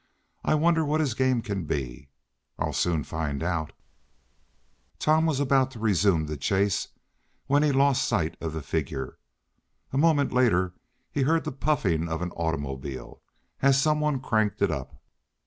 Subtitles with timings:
[0.43, 2.09] I wonder what his game can be?
[2.57, 3.71] I'll soon find out!"
[4.97, 6.87] Tom was about to resume the chase,
[7.45, 9.19] when he lost sight of the figure.
[9.93, 10.73] A moment later
[11.11, 13.21] he heard the puffing of an automobile,
[13.61, 15.03] as some one cranked it up.